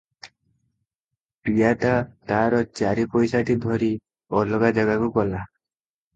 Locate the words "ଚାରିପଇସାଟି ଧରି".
2.81-3.93